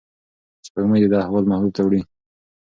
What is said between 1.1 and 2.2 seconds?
ده احوال محبوب ته وړي.